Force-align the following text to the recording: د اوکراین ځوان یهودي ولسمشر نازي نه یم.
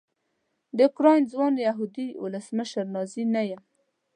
د 0.75 0.77
اوکراین 0.87 1.21
ځوان 1.31 1.53
یهودي 1.67 2.07
ولسمشر 2.23 2.85
نازي 2.95 3.23
نه 3.35 3.41
یم. 3.49 3.61